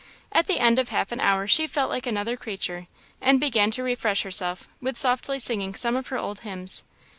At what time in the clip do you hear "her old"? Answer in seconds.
6.07-6.39